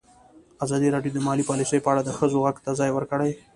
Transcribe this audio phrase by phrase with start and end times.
[0.63, 3.31] ازادي راډیو د مالي پالیسي په اړه د ښځو غږ ته ځای ورکړی.